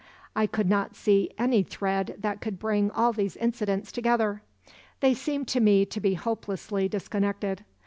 [0.35, 4.41] I could not see any thread that could bring all these incidents together;
[4.99, 7.63] they seemed to me to be hopelessly disconnected.